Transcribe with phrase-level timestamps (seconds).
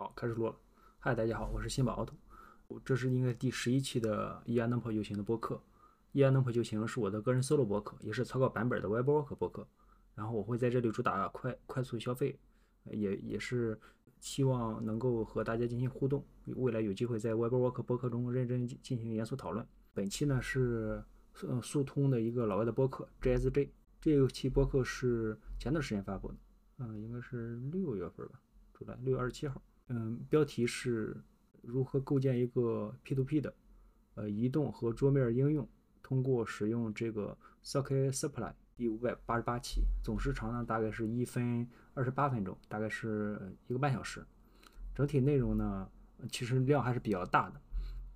[0.00, 0.56] 好，开始录了。
[0.98, 2.14] 嗨，大家好，我是新宝奥特。
[2.82, 5.62] 这是应该第十一期的 ER 能破就行的播客。
[6.14, 9.68] ER 能破就行是我的个人 solo 播客，也是草稿版本的 Webwork 播客。
[10.14, 12.40] 然后我会在这里主打快快速消费，
[12.84, 13.78] 也也是
[14.20, 16.24] 希望能够和大家进行互动。
[16.46, 19.66] 未来有机会在 Webwork 播客中认真进行严肃讨论。
[19.92, 21.04] 本期呢是
[21.46, 23.68] 呃速通的一个老外的播客 JSJ。
[24.00, 26.34] 这一期播客是前段时间发布的，
[26.78, 28.40] 嗯，应该是六月份吧，
[28.72, 29.60] 出来六月二十七号。
[29.92, 31.16] 嗯，标题是
[31.62, 33.52] 如何构建一个 P2P 的
[34.14, 35.68] 呃移动和桌面应用，
[36.00, 44.24] 通过使用这个 Socket Supply 第五百八十八期，总时长呢大概是一分二十八分钟，大概是一个半小时。
[44.94, 45.90] 整体内容呢
[46.30, 47.60] 其实量还是比较大的，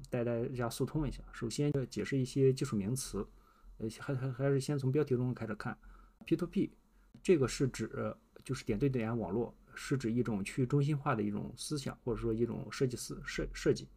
[0.09, 1.23] 带大家速通一下。
[1.33, 3.27] 首先要解释一些技术名词。
[3.79, 5.77] 呃，还还还是先从标题中开始看
[6.25, 6.71] ，P2P，
[7.21, 7.91] 这个是指
[8.45, 13.89] 就是点对点网络，是指一种去中心化的一种思想，或者说一种设计思设设计。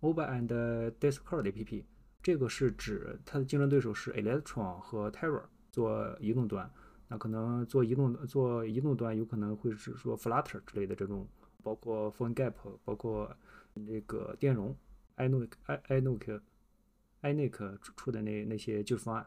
[0.00, 1.84] Mobile and Desktop APP，
[2.22, 6.70] 这个是指它的竞争对手是 Electron 和 Terra 做移动端，
[7.08, 11.26] 那可能做移动做移动端有可能会是说 Flutter 之类的这种，
[11.62, 13.36] 包括 PhoneGap，包括
[13.86, 14.76] 这个电容
[15.16, 15.50] ，iNote
[15.88, 16.40] iNote。
[17.22, 19.26] iNic 出的那那些技术方案，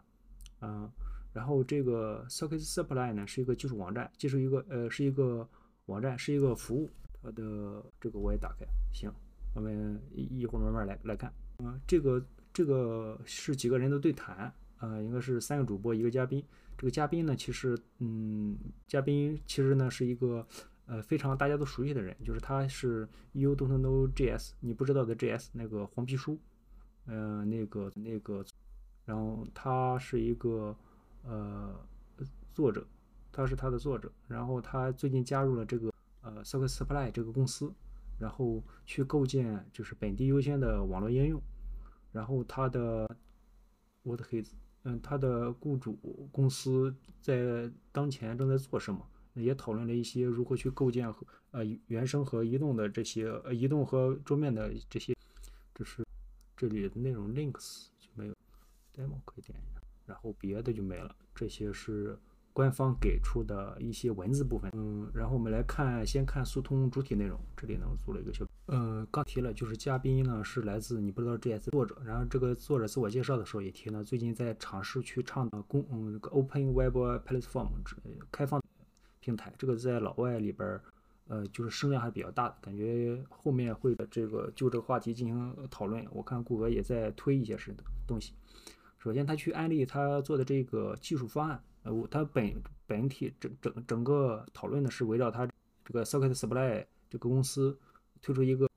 [0.61, 0.89] 嗯，
[1.33, 5.45] 然后这个 Socket Supply 呢是一个技术网站，就是一个呃是一个
[5.89, 6.89] 网站，是一个服务。
[7.21, 9.11] 它的这个我也打开，行，
[9.53, 11.29] 我们一一会儿慢慢来来看。
[11.57, 16.41] 嗯，这个这个是几个人的对谈，呃，应该是三个主播一个嘉宾。
[16.77, 20.47] 这个嘉宾呢，其实嗯，嘉宾其实呢是一个
[20.85, 26.39] 呃非常大家都熟悉的人，就是他是 You Don't Know JS，你不知道的 JS 那个黄皮书。
[27.05, 28.45] 嗯，那个那个，
[29.03, 30.73] 然后他是一个
[31.23, 31.75] 呃
[32.53, 32.87] 作者，
[33.31, 37.73] 他是他的作者，然后他最近加入了这个呃 Socket Supply 这个公司，
[38.19, 41.41] 然后去构建就是本地优先的网络应用，
[42.11, 43.09] 然后他的
[44.03, 44.51] What His
[44.83, 45.93] 嗯，他的雇主
[46.31, 55.15] 公司在当前正在做什么，也讨论了一些如何去构建和呃原生和移动的这些呃移动和桌面的这些，
[55.73, 56.03] 这是。
[56.57, 58.33] 这里的内容 links 就没有
[58.93, 61.15] ，demo 可以点一下，然后别的就没了。
[61.33, 62.19] 这些是
[62.53, 64.71] 官方给出的一些文字部分。
[64.73, 67.39] 嗯，然后我们来看，先看速通主体内容。
[67.55, 71.97] 这里呢，我做了一个小，嗯，刚提了，就是嘉宾呢是来自你不知道 JS 作者。
[72.05, 77.69] 然后这个作者自我介绍的时候也提了，最近在尝试去倡导公，嗯，这个 Open Web Platform
[78.31, 78.61] 开放
[79.19, 79.53] 平台。
[79.57, 80.79] 这个在老外里边。
[81.31, 86.03] 呃，就是声量还是比较大的，感觉后面会的这个就这个话题进行讨论。
[86.09, 87.71] 我看谷歌也在推一些是
[88.07, 88.33] 东西。
[88.97, 91.63] 首先，他去安利他做的这个技术方案。
[91.89, 95.47] 呃，他本本体整整整个讨论的是围绕他
[95.83, 97.77] 这个 Socket Supply 这个公司
[98.21, 98.69] 推出一个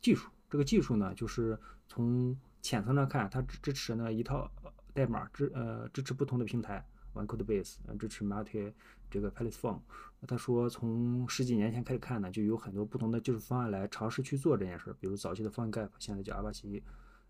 [0.00, 0.30] 技术。
[0.48, 4.50] 这个技术呢，就是从浅层上看，它支支持呢一套
[4.94, 6.84] 代码支呃支持不同的平台。
[7.12, 8.72] One Code Base，支持 Multi
[9.08, 9.78] 这个 Platform。
[10.26, 16.82] 他说，从十几年前开始看呢，就有很多不同的技术方案来尝试去做这件事，比如早期的 Fun Gap，现在叫阿帕奇，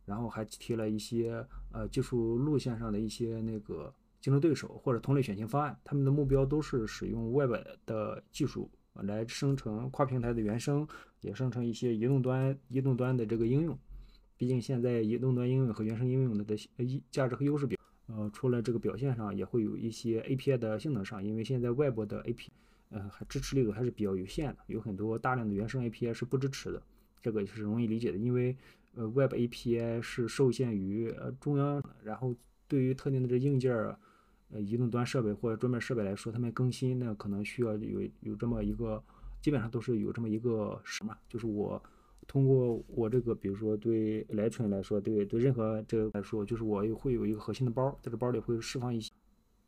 [0.07, 3.93] 然后还提了一些呃技术路线上的一些那个
[4.25, 5.79] 竞争对手或者同类选型方案。
[5.85, 7.53] 他们的目标都是使用 Web
[7.85, 10.89] 的技术来生成跨平台的原生，
[11.21, 13.79] 也生成一些移动端移动端的这个应用。
[14.39, 16.57] 毕竟现在移动端应用和原生应用的的
[17.11, 17.77] 价值和优势比。
[18.07, 22.49] 呃，除了这个表现上，也会有一些 API 的性能上，因为现在外部的 API，
[22.91, 26.83] 呃，还支持力度还是比较有限的，有很多大量的原生 API 是不支持的，
[27.21, 28.57] 这个也是容易理解的，因为
[28.95, 32.35] 呃，Web API 是受限于呃中央，然后
[32.69, 33.73] 对于特定的这硬件，
[34.61, 39.03] 移动端设备或者桌面设备来说，他们更新呢，可能需要有有这么一个，
[39.41, 41.83] 基本上都是有这么一个什么，就是我。
[42.27, 49.13] 通过我这个，比如说对来春来说，对对任何这个来说，就是我会有一个核心的包，在这包里会释放一些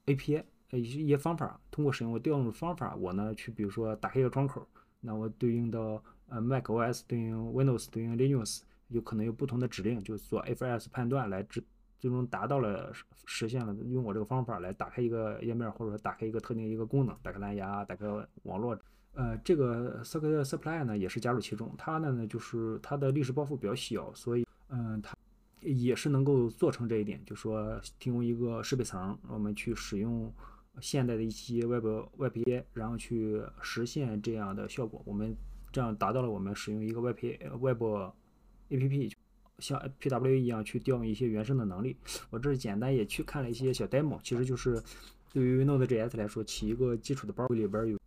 [0.07, 1.61] API，呃一些方法。
[1.71, 4.67] 通过使用我调用的方法，我呢去比如说打开一个窗口，
[5.03, 11.63] 那我对应到呃 macOS 对应 Windows 对应 Linux，有可能有不同的指令，就做 FS 判断来最
[11.99, 12.93] 最终达到了
[13.25, 18.07] 实现了用我这个方法来打开一个页面，或者说打开一个特定一个功能，打开蓝牙，打开
[18.43, 18.79] 网络。
[19.15, 25.17] 呃，这个 Socket Supply 呢也是加入其中，它呢呢就是它的历史包袱比较小，所以嗯，它
[25.63, 30.31] 也是能够做成这一点，就说提供一个设备层，我们去使用
[30.83, 31.87] 现代的一些 Web
[32.19, 35.01] Web A，然后去实现这样的效果。
[35.07, 35.35] 我们
[35.73, 37.17] 这样达到了我们使用一个 Web
[37.59, 37.83] Web
[38.69, 39.13] APP，
[39.59, 41.97] 像 PW 一样去调用一些原生的能力。
[42.31, 44.83] 我这简单也去看了一些小 demo，其实就是
[45.33, 47.99] 对于 Node.js 来说，起一个基础的包里边有。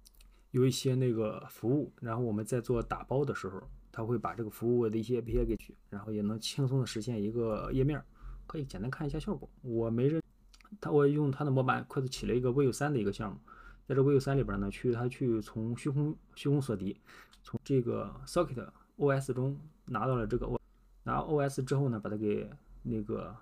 [0.52, 3.62] 有一些那个服务，然后我们在做打包的时候，
[3.92, 8.04] 它会把这个服务的一些 API 给取，然后也能轻松的实现一个页面，
[8.48, 9.48] 可以简单看一下效果。
[9.62, 10.20] 我没认，
[10.82, 13.38] 他我用它的模板快速起了一个 Vue 三的一个项目，
[13.88, 17.00] 在这 Vue 三里边呢，去它去从虚空虚空锁敌，
[17.44, 19.56] 从这个 Socket OS 中
[19.86, 20.59] 拿到了这个 O，
[21.04, 22.50] 拿 OS 之后呢，把它给
[22.84, 23.36] 那个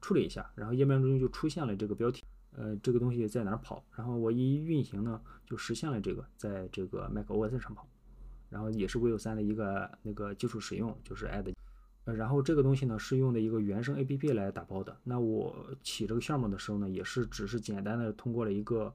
[0.00, 2.24] 处理一下，然后页面中就出现了这个标题。
[2.58, 3.84] 呃，这个东西在哪儿跑？
[3.94, 7.86] 然后我一运行呢，就实现了这个，在这个 macOS 上跑，
[8.48, 11.52] 然后也是 Vue 三的一个那个基础使用，就是 add。
[12.04, 14.96] 然后这个东西呢是用的一个原生 APP 来打包的。
[15.04, 18.94] 那我起这个项目的时候呢，也是只是简单的通过了一个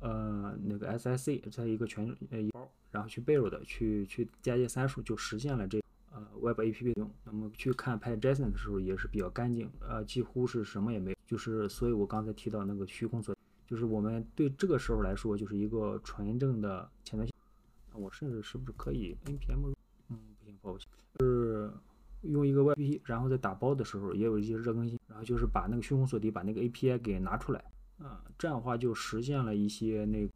[0.00, 5.82] 呃那个 SIC 在一个全呃包，然后去 build 的去去加一些参数，就实现了这
[6.16, 7.10] 呃 Web APP 用。
[7.24, 11.16] 那么去看拍 JSON 的时候也是比较干净，呃，几乎是什么也没有。
[11.26, 13.36] 就是，所以我刚才提到那个虚空锁，
[13.66, 17.28] 就是我们对这个时候来说，就是一个纯正的前端。
[17.92, 19.72] 我甚至是不是可以 npm？
[20.08, 21.70] 嗯，不行，抱歉，是
[22.22, 27.64] 用一个 Web APP，然后在打包的时候也有一些热更新，然后就是把那个虚空锁敌把那个 API 给拿出来，
[27.98, 30.28] 啊，这样的话就实现了一些那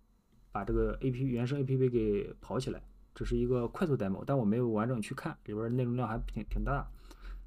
[0.51, 2.83] 把这个 APP 原生 APP 给跑起来。
[3.15, 6.87] 这是一个快速 demo，但我没有完整去看，里边内容量还挺挺大。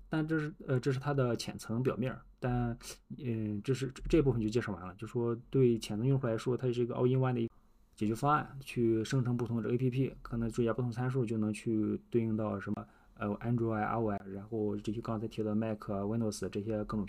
[0.09, 2.77] 但这是呃，这是它的浅层表面，但
[3.17, 4.93] 嗯，这是这部分就介绍完了。
[4.95, 7.49] 就说对浅层用户来说，它是一个 all-in-one 的一
[7.95, 12.85] 解决方案，去生成不同的 APP，可能追加不同参数就能去对应到什么
[13.15, 17.07] 呃 Android、iOS，然后这些刚才提到 Mac、Windows 这些各种。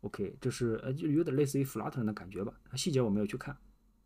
[0.00, 2.52] OK，这是呃就有点类似于 Flutter 的感觉吧。
[2.74, 3.56] 细节我没有去看，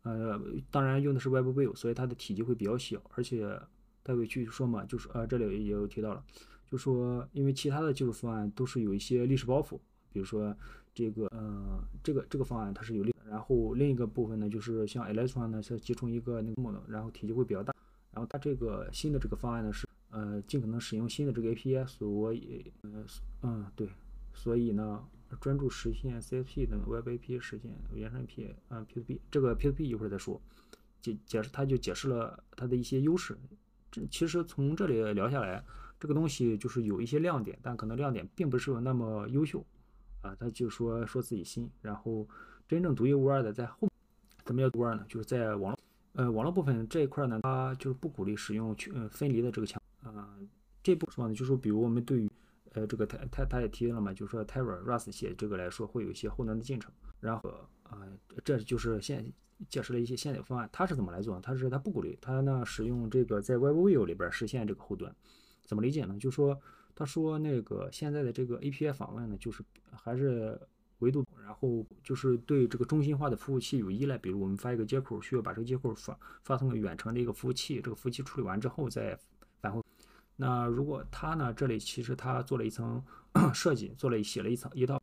[0.03, 3.59] 呃，当然用的是 WebView，所以它的体积会比较小，而且
[4.07, 6.23] 待会去说嘛，就是呃这里也有提到了。
[6.69, 9.77] 就说，因为其他的技术方案都是有一些历史包袱，
[10.11, 10.55] 比如说
[10.93, 17.73] 这个，呃，这个这个方案它是有历，然后另一个部分呢，就是像 Electron 呢是集成一个那个 model，然后体积会比较大，
[18.11, 23.05] 然后它这个新的这个方案呢是，呃，尽可能使用新的这个 API，所以，呃，
[23.43, 23.87] 嗯，对，
[24.33, 25.01] 所以呢，
[25.39, 30.41] 专注实现 CSP 等 Web API 实现原生 API，嗯，P2P，这个 P2P 一会儿再说，
[31.01, 33.37] 解解释，他就解释了它的一些优势，
[33.91, 35.63] 这其实从这里聊下来。
[35.99, 39.65] 这个东西就是有一些亮点，但可能亮点并不是那么优秀
[40.21, 40.35] 啊。
[40.39, 42.27] 他就说说自己新，然后
[42.67, 43.89] 真正独一无二的在后，
[44.45, 45.03] 怎么叫独二呢？
[45.09, 45.79] 就是在网络
[46.13, 50.37] 呃网络部分这一块呢，它就是不鼓励使用去呃分离的这个墙啊。
[50.83, 52.29] 这部分呢，就是说比如我们对于
[52.73, 57.49] 呃这个他他他也提了嘛，就是说 Terra Rust 写这个来说会有一些后端的进程，然后
[57.81, 58.05] 啊
[58.45, 59.25] 这就是现
[59.69, 61.39] 解释了一些现有方案，它是怎么来做？
[61.39, 65.13] 它是它不鼓励它呢使用这个在 WebView 里边实现这个后端。
[65.65, 66.17] 怎么理解呢？
[66.17, 66.57] 就说
[66.95, 70.59] 他说那个现在的这个 API 访问呢，就是还是
[70.99, 74.17] 维度，然后就是对这个中心化的服务器有依赖。
[74.17, 79.17] 比如我们发一个接口，需要把这个接口发发送给远程的一个服务器，这个服务器处理完之后再
[79.61, 79.81] 返回。
[80.35, 83.03] 那如果他呢，这里其实他做了一层
[83.53, 85.01] 设计，做了写了一层一套。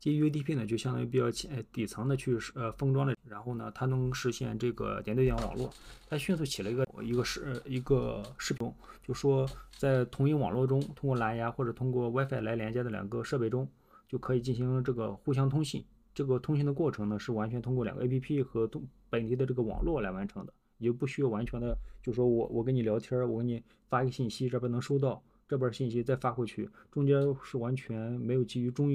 [0.00, 5.70] 基于 UDP 呢，就相当于比较浅底层的去呃封装的，然后呢，它能实现这个点对点网络。
[6.08, 8.72] 它迅速起了一个一个视一个视频，
[9.06, 13.68] 就说在同一网络中，通过蓝牙或者通过 WiFi 来连接的两个设备中，
[14.08, 15.84] 就可以进行这个互相通信。
[16.14, 28.94] 这个通信的过程呢，是完全通过两个 APP 和通本地的这个网络来完成的，也就不需要完全的，就说我我跟你聊天，我给你发一个信息，这边能收到，这边信息再发回去，中间是完全没有基于中。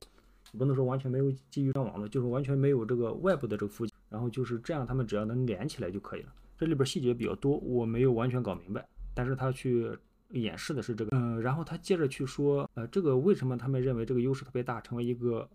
[0.55, 6.33] 不能说完全没有基于上网络，就是完全没有这个外部的这个服务，然后就是这样，他们只要能连起来就可以了。
[6.57, 9.91] 这里边细节比较多，我没有完全搞明白，但是他去
[10.29, 15.49] 演示的是这个，嗯，然后他接着去说，呃，这个为什么他们认为这个优势特别大，成为一个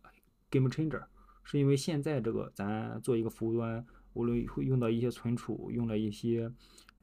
[0.51, 1.03] game changer，
[1.43, 6.53] 是因为现在这个咱做一个服务端，无论会用到一些存储，用了一些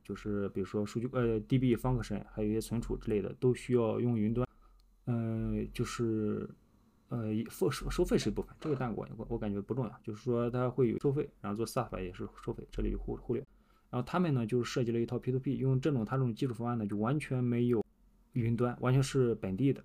[0.04, 4.48] 就是比如说数据呃 DB function，还有一些存储之类的，都需要用云端，
[5.08, 6.48] 嗯，就是。
[7.10, 13.46] 呃，付收收费是一部分，这个但我我我感觉不重要，就是说它会有收费，然后做 SaaS 也是收费，这里就忽忽略。
[13.90, 17.82] 然后他们呢，就是设计了一套 P2P，用这种他这种技术方案呢，就完全没有
[18.34, 19.82] 云端，完全是本地的，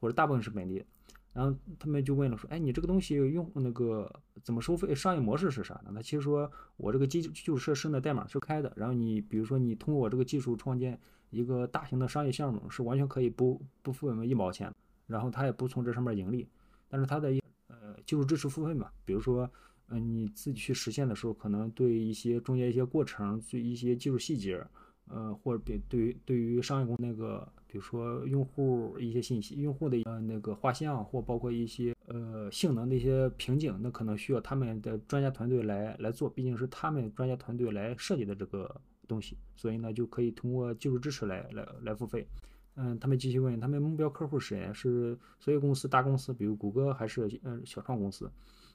[0.00, 0.86] 或者大部分是本地的。
[1.32, 4.08] 然后他们就问了说，哎，你这个东西用那个
[4.44, 4.94] 怎么收费？
[4.94, 5.90] 商业模式是啥呢？
[5.94, 11.00] 他其实说我这个基基础设施的代码是开的，然后你比如说你通过我这个技术创建
[11.30, 14.72] 一个大型的商业项目，是完全可以不不付我们一毛钱。
[15.12, 16.48] 然后他也不从这上面盈利，
[16.88, 17.28] 但是他的
[17.68, 19.48] 呃技术支持付费嘛，比如说，
[19.88, 24.66] 嗯，你自己去实现的时候，可能对一些中间一些过程，对一些技术细节，
[25.08, 38.80] 呃，或者比对于对于商业公那个，比如说用户一些信息，用户的呃那个画像，或包括一些呃性能的一些瓶颈，那可能需要他们的专家团队来来做，毕竟是他们专家团队来设计的这个。
[39.08, 42.26] 东西，所以呢就可以通过技术支持来来来付费。
[42.74, 44.72] 嗯，他们继续问，他们目标客户是谁？
[44.72, 48.30] 是所有公司、大公司，比如谷歌还是嗯小创公司？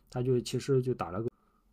[0.09, 1.29] 他就其实就打了个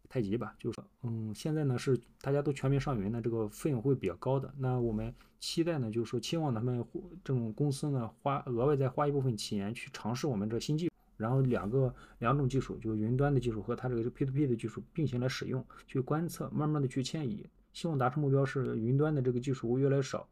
[0.08, 4.52] 太极吧，就说嗯，现在呢是大家都全面上云呢，这个费用会比较高的。
[4.58, 6.84] 那我们期待呢，就是说期望他们
[7.22, 20.26] 这种公司呢花额外再花一部分钱去尝试我们这新技术，然后两个两种技术，就是云端的技术和它这个 P2P 的技术并行来使用，去观测，慢慢的去迁移，希望达成目标是云端的这个技术越来越少。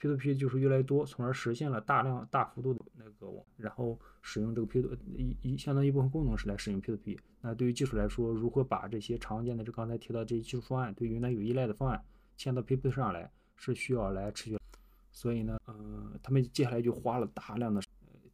[0.00, 7.18] P2P 就是越来越多，从而实现了大量大幅度的那个，然后使用这个 P2 一一相当一部分功能是来使用 P2P。
[7.42, 12.02] 那对于技术来说，如何把这些常见的这刚才提到这些技术方案，对云端有依赖的方案
[12.38, 14.58] 迁到 P2P 上来，是需要来持续。
[15.12, 17.82] 所以呢，呃，他们接下来就花了大量的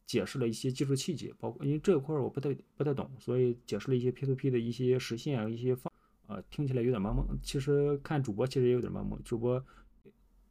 [0.05, 5.91] 解释了一些技术细节，包括因为这块我不太不太懂，所以解释了一些 P2P 的一些实现一些方，
[6.27, 7.25] 呃，听起来有点懵懵。
[7.43, 9.61] 其实看主播其实也有点懵懵，主播。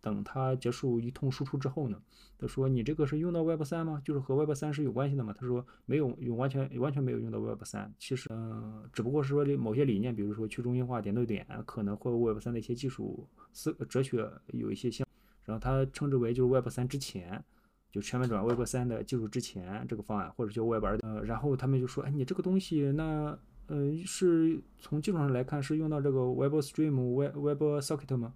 [0.01, 2.01] 等他结束一通输出之后呢，
[2.39, 4.01] 他说：“你这个是用到 Web 三吗？
[4.05, 7.93] 就是和 Web 三是有关系的吗？”他说：“没有，用完全完全没有用到 Web 三。
[7.99, 15.07] 其实，嗯，只不过是说这某些理念，比如说去中心化、点对点，可能和 Web 三的一些技术思哲学有一些像。
[15.45, 17.43] 然后他称之为就是 Web 三之前，
[17.91, 20.97] 就全面转 Web 三的技术之前这个方案，或者叫 Web 二。
[20.99, 23.37] 呃，然后他们就说：哎，你这个东西，那
[23.67, 28.35] 呃，是从技术上来看是用到这个 Web Stream、Web Web Socket 吗？”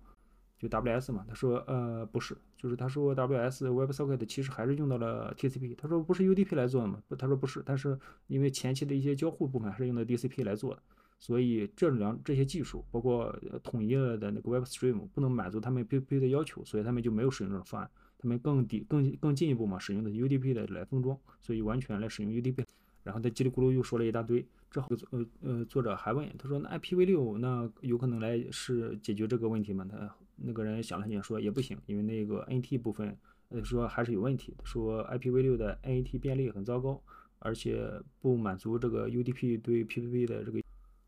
[0.60, 7.02] 就 WS 嘛，他说呃不是，就是他说 WS WebSocket 其实还是用到了 TCP，他说不是 UDP 来做的嘛？
[7.18, 10.82] 他说不是，但是因为前期的一些交互部分还是用的 DCP 来做的，
[11.18, 22.66] 所以这两这些技术包括统一了的那个 WebStream 不能满足他们 PPP 的要求，所以他们就没有使用这种方案，他们更底更更进一步嘛，使用的 UDP 的来封装，所以完全来使用 UDP。
[23.02, 29.86] 然后他叽里咕噜又说了一大堆，之后呃呃作者还问他说那 IPv6 那有可能来是解决这个问题吗？
[29.90, 30.14] 他。
[30.42, 33.16] 那个人想了想说也不行，因为那个 NAT 部分，
[33.50, 37.02] 呃说还是有问题，说 IPv6 的 NAT 便利很糟糕，
[37.38, 40.60] 而且不满足这个 UDP 对 PPP 的这个。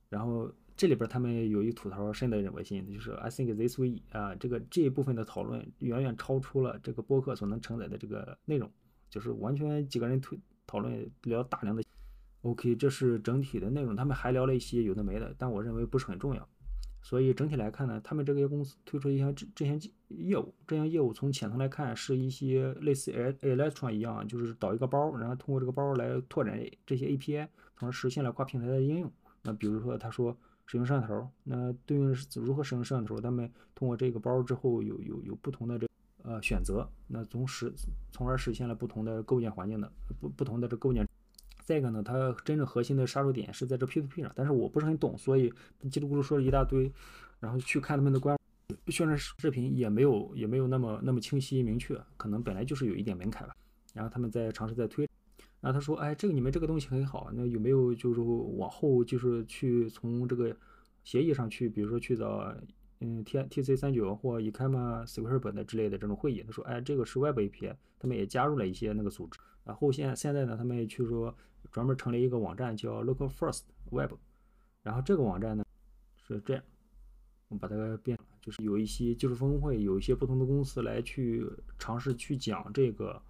[0.08, 8.70] 然后这里边他们有一吐槽深的人微信，就是 I think this way 啊，这个这一部分的讨论远远超出了这个播客所能承载的这个内容，
[9.08, 11.82] 就是完全几个人推讨论聊大量的。
[12.42, 16.48] OK，这是整体的内容，他们还聊了一些有的没的，但我认为不是很重要。
[17.04, 19.78] 所以整体来看呢，他们这个公司推出一项这这项
[20.08, 29.12] 业务，这项业务从浅层来看是一些类似 Electron 一样，就是导一个包，然后通过这个包来拓展这些 API，从而实现了跨平台的应用。
[29.42, 35.88] 那比如说他说使用摄像头，那对应是如何使用摄像头，他们通过这个包之后有有有不同的这
[36.22, 37.72] 呃选择，那从实
[38.12, 41.04] 从而实现了不同的构建环境的不不同的这构建。
[41.72, 45.50] 再一个呢，它真正核心的杀手点是在这 P2P 上，但是我不是很懂，所以
[45.84, 46.92] 叽里咕噜说了一大堆，
[47.40, 48.36] 然后去看他们的官
[48.88, 53.54] 宣传视频也没有也没有那么那么清晰明确，可能本来就是有一点门槛吧。
[53.94, 55.08] 然后他们在尝试在推，
[55.62, 60.54] 然后他说，哎，这个你们这个东西很好，那有没有就是往后就是去从这个
[61.04, 62.54] 协议上去，比如说去找
[63.02, 66.42] 嗯 T T C 三九或 Ecama Script 的之类的这种会议？
[66.42, 69.38] 他说，哎，这个是 Web API，他们也加入了一些那个组织。
[69.64, 71.36] 然后现现在呢，他们也去说。
[71.70, 74.14] 专门成立一个网站叫 Local First Web，
[74.82, 75.64] 然后这个网站呢
[76.26, 76.62] 是这样，
[77.48, 83.22] 我把它变了，就是有一些技术峰会，有一些不同的公司来去尝试去讲这个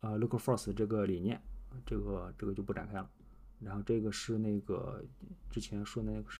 [0.00, 1.40] 呃 Local First 这个理念，
[1.86, 3.08] 这个这个就不展开了。
[3.60, 5.02] 然后这个是那个
[5.48, 6.38] 之前说的那个是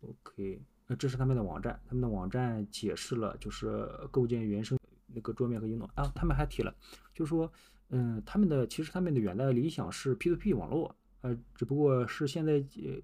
[0.00, 6.74] OK，那这是他们的网站，他们的网站解释了就是构建原生那个桌面和应用啊，他们还提了，
[7.14, 7.50] 就是说。
[7.90, 12.60] 嗯，他们的其实他们的远大的理想是 P2P 网络，呃，只不过是现在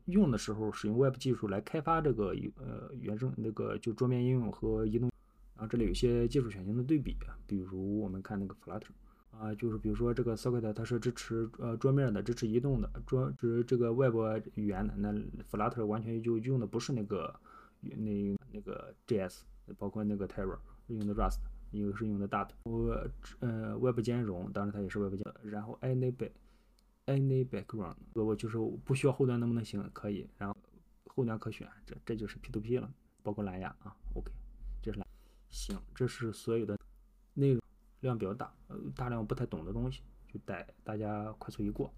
[0.07, 5.09] 用的时候使用 Web 技术来开发这个呃原生那个就桌面应用和移动，
[5.55, 7.15] 然后这里有些技术选型的对比，
[7.47, 8.89] 比如我们看那个 Flutter，
[9.31, 14.17] 啊，就是比如说这个 Socket 它是支持呃桌面的，支持移动的，桌支持这个 Web
[14.57, 15.13] 语言的，那
[15.49, 17.33] Flutter 完全就用的不是那个
[17.83, 19.43] 那那个 JS，
[19.77, 21.39] 包括那个 Terra 用的 Rust。
[21.71, 22.95] 一个是用的 Dart，我
[23.41, 25.51] 呃 Web 兼容，当然它也是 Web 兼容。
[25.51, 26.33] 然后 Any back
[27.07, 29.83] Any background，我就是不需要后端能不能行？
[29.95, 30.29] 可以。
[30.37, 30.55] 然后
[31.07, 33.97] 后端可选，这这就是 P2P 了，包括蓝牙啊。
[34.13, 34.31] OK，
[34.83, 35.09] 这是蓝。
[35.49, 36.79] 行，这是所有的
[37.33, 37.63] 内容
[38.01, 41.91] 量比较大，呃，大量不太懂的东西，就带大家快速一过。